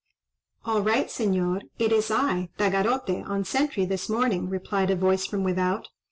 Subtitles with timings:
[0.65, 1.61] "All right Señor!
[1.77, 5.89] it is I, Tagarote, on sentry this morning," replied a voice from without.